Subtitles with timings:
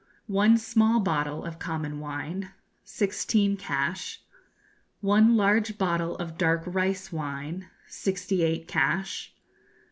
[0.25, 2.49] One small bottle of common wine
[2.83, 4.19] sixteen cash.
[4.99, 9.31] One large bottle of dark rice wine sixty eight cash.